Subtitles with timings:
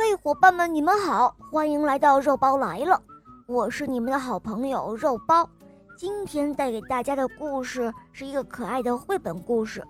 [0.00, 3.02] 嘿，伙伴们，你们好，欢迎来到肉包来了，
[3.48, 5.50] 我是你们的好朋友肉包。
[5.96, 9.84] 今天带给大家的故事是一个可爱的绘本故事，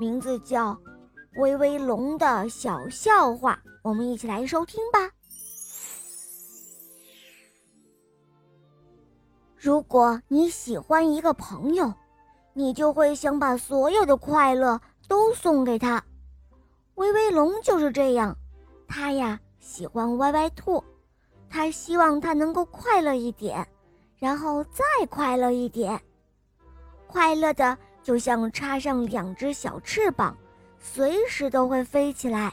[0.00, 0.72] 名字叫
[1.36, 3.54] 《威威龙的小笑话》，
[3.84, 4.98] 我们一起来收听吧。
[9.56, 11.94] 如果你喜欢一个朋友，
[12.52, 16.02] 你就会想把所有的快乐都送给他。
[16.96, 18.36] 威威龙就是这样，
[18.88, 19.38] 他呀。
[19.62, 20.82] 喜欢歪歪兔，
[21.48, 23.64] 他希望他能够快乐一点，
[24.18, 25.98] 然后再快乐一点，
[27.06, 30.36] 快乐的就像插上两只小翅膀，
[30.80, 32.52] 随时都会飞起来。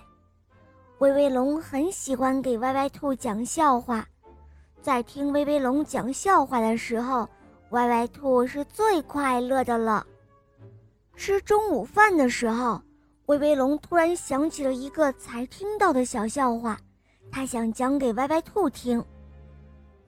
[0.99, 4.05] 威威龙很喜欢给歪歪兔讲笑话，
[4.79, 7.27] 在听威威龙讲笑话的时候，
[7.71, 10.05] 歪歪兔是最快乐的了。
[11.15, 12.79] 吃中午饭的时候，
[13.26, 16.79] 威威龙突然想起了一个才听到的小笑话。
[17.31, 19.03] 他想讲给歪歪兔听。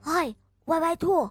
[0.00, 0.34] 嗨，
[0.66, 1.28] 歪歪兔！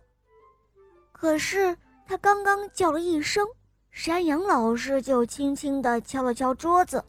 [1.12, 3.46] 可是他刚刚叫了一声，
[3.92, 7.04] 山羊老师就轻轻的敲了敲桌子。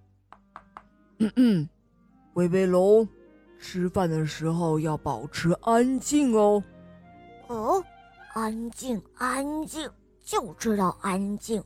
[1.18, 1.68] 嗯嗯，
[2.34, 3.08] 威威龙，
[3.58, 6.62] 吃饭的时候要保持安静哦。
[7.48, 7.82] 哦，
[8.34, 9.90] 安静，安静，
[10.22, 11.64] 就知道安静。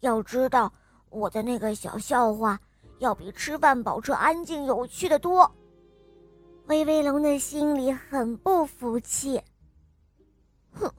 [0.00, 0.72] 要知道
[1.10, 2.58] 我的那个小笑话。
[2.98, 5.50] 要比吃饭保持安静有趣的多。
[6.66, 9.40] 威威龙的心里很不服气。
[10.72, 10.92] 哼，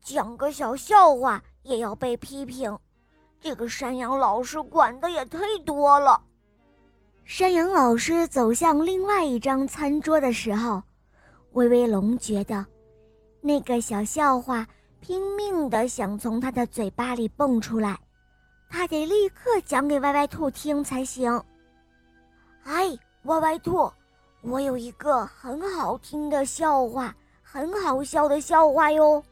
[0.00, 2.78] 讲个小笑话也要被批评，
[3.40, 6.22] 这个山羊老师管的也太多了。
[7.24, 10.82] 山羊老师走向另外一张餐桌的时候，
[11.52, 12.64] 威威龙觉得
[13.40, 14.66] 那个小笑话
[15.00, 17.98] 拼命的想从他的嘴巴里蹦出来。
[18.72, 21.30] 他得立刻讲给歪歪兔听才行。
[22.64, 23.92] 哎，歪歪兔，
[24.40, 29.22] 我有一个很好听的笑话，很好笑的笑话哟。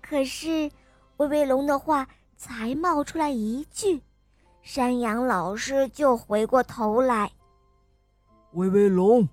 [0.00, 0.68] 可是，
[1.18, 2.04] 威威龙的话
[2.36, 4.02] 才冒出来一句，
[4.60, 7.30] 山羊老师就回过头来。
[8.54, 9.26] 威威龙，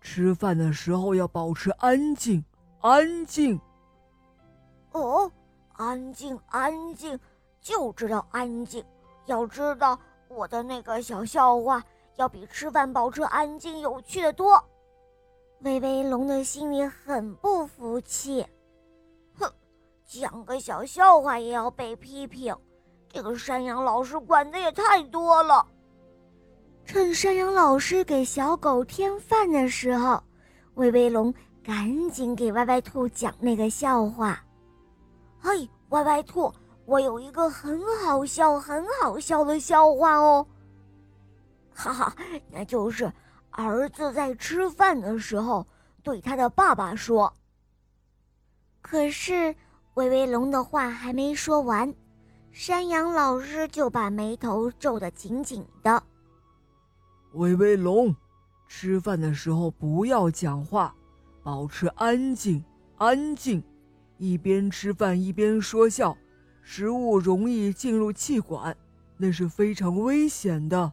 [0.00, 2.42] 吃饭的时候要保持安静，
[2.80, 3.60] 安静。
[4.92, 5.30] 哦，
[5.74, 7.20] 安静，安静。
[7.60, 8.84] 就知道安静，
[9.26, 11.82] 要知道我的那个小笑话
[12.16, 14.62] 要比吃饭保持安静有趣的多。
[15.60, 18.46] 威威龙的心里很不服气，
[19.38, 19.50] 哼，
[20.04, 22.54] 讲个小笑话也要被批评，
[23.08, 25.66] 这个山羊老师管的也太多了。
[26.84, 30.22] 趁山羊老师给小狗添饭的时候，
[30.74, 31.34] 威威龙
[31.64, 34.38] 赶紧给歪歪兔讲那个笑话。
[35.40, 36.52] 嘿，歪歪兔。
[36.86, 40.46] 我有一个很好笑、很好笑的笑话哦，
[41.74, 42.16] 哈哈，
[42.50, 43.12] 那就是
[43.50, 45.66] 儿子在吃饭的时候
[46.02, 47.32] 对他的爸爸说。
[48.80, 49.54] 可是
[49.94, 51.92] 威威龙的话还没说完，
[52.52, 56.00] 山羊老师就把眉头皱得紧紧的。
[57.32, 58.14] 威威龙，
[58.68, 60.94] 吃饭的时候不要讲话，
[61.42, 62.64] 保持安静，
[62.96, 63.60] 安静，
[64.18, 66.16] 一边吃饭一边说笑。
[66.68, 68.76] 食物容易进入气管，
[69.16, 70.92] 那是非常危险的。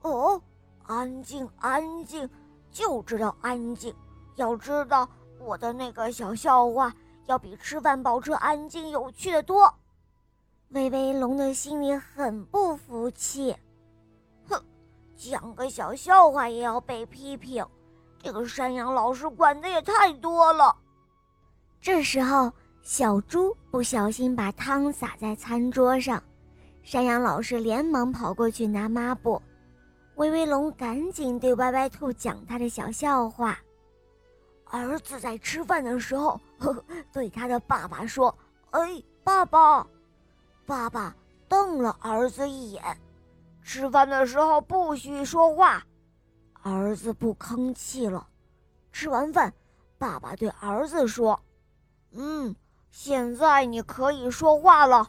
[0.00, 0.40] 哦，
[0.84, 2.26] 安静，安静，
[2.70, 3.94] 就知道安静。
[4.36, 5.06] 要知道
[5.38, 6.90] 我的那个小笑话
[7.26, 9.72] 要比吃饭保持安静有趣的多。
[10.70, 13.54] 威威龙的心里很不服气，
[14.48, 14.58] 哼，
[15.14, 17.62] 讲个小笑话也要被批评，
[18.18, 20.74] 这个山羊老师管的也太多了。
[21.82, 22.50] 这时候。
[22.82, 26.22] 小猪不小心把汤洒在餐桌上，
[26.82, 29.40] 山羊老师连忙跑过去拿抹布。
[30.16, 33.58] 威威龙赶紧对歪歪兔讲他的小笑话。
[34.64, 38.34] 儿子在吃饭的时候，呵 呵对他的爸爸说
[38.70, 39.86] ：“哎，爸爸！”
[40.66, 41.14] 爸爸
[41.48, 42.82] 瞪了儿子一眼。
[43.62, 45.82] 吃饭的时候不许说话。
[46.62, 48.26] 儿子不吭气了。
[48.92, 49.52] 吃完饭，
[49.96, 51.40] 爸爸对儿子说
[52.12, 52.54] ：“嗯。”
[52.90, 55.08] 现在你可以说话了，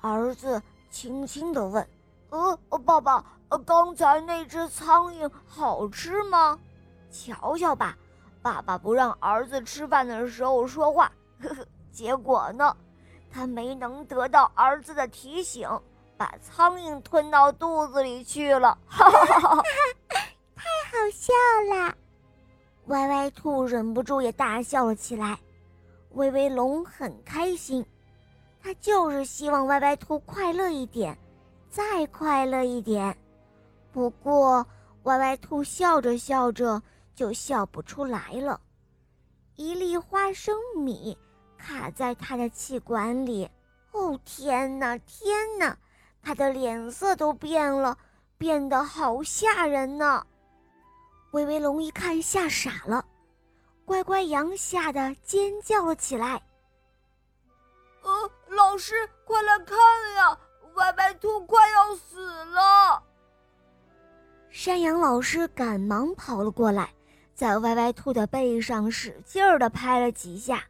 [0.00, 0.60] 儿子
[0.90, 1.86] 轻轻地问
[2.30, 3.24] ：“呃，爸爸，
[3.64, 6.58] 刚才那只苍蝇好吃吗？”
[7.12, 7.96] 瞧瞧吧，
[8.42, 11.10] 爸爸不让儿子吃饭的时候说话，
[11.40, 12.76] 呵呵，结果呢，
[13.30, 15.68] 他没能得到儿子的提醒，
[16.16, 19.62] 把苍蝇吞到肚子里去了，哈哈哈哈！
[20.56, 21.32] 太好笑
[21.74, 21.94] 了，
[22.86, 25.38] 歪歪兔忍不住也大笑了起来。
[26.16, 27.84] 威威龙很开心，
[28.62, 31.16] 他就是希望歪歪兔快乐一点，
[31.68, 33.14] 再快乐一点。
[33.92, 34.66] 不过，
[35.02, 36.82] 歪歪兔笑着笑着
[37.14, 38.58] 就笑不出来了，
[39.56, 41.16] 一粒花生米
[41.58, 43.46] 卡在他的气管里。
[43.92, 45.76] 哦天哪，天哪！
[46.22, 47.96] 他的脸色都变了，
[48.38, 50.26] 变得好吓人呢。
[51.32, 53.04] 威威龙一看，吓傻了，
[53.86, 56.42] 乖乖羊吓得尖叫了起来。
[58.02, 59.78] 呃，老师，快来看
[60.16, 60.38] 呀！
[60.74, 63.02] 歪歪兔快要死了！
[64.50, 66.92] 山羊老师赶忙跑了过来，
[67.32, 70.64] 在歪歪兔的背上使劲儿地拍了几下，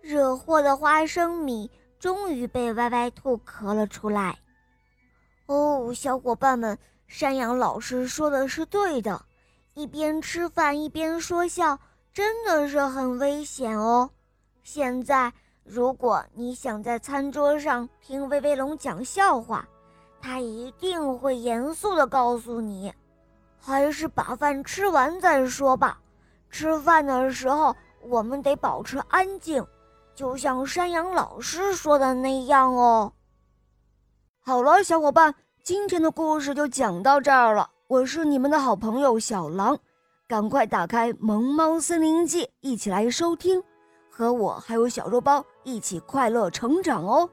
[0.00, 4.38] 惹祸的花生米终于被歪歪兔咳了出来。
[5.46, 9.24] 哦，小伙伴们，山羊老师说的是对的，
[9.74, 11.80] 一边吃饭一边说笑，
[12.12, 14.10] 真的是很危险哦。
[14.62, 15.32] 现在，
[15.64, 19.66] 如果你想在餐桌上听威威龙讲笑话，
[20.20, 22.92] 他一定会严肃地告诉你，
[23.58, 26.00] 还是把饭吃完再说吧。
[26.50, 29.64] 吃饭的时候，我们得保持安静，
[30.14, 33.12] 就像山羊老师说的那样哦。
[34.40, 37.70] 好了，小伙伴，今天的故事就讲到这儿了。
[37.86, 39.78] 我是你们的好朋友小狼，
[40.28, 43.62] 赶快打开《萌猫森林记》，一起来收听，
[44.10, 47.30] 和我还有小肉包一起快乐成长哦。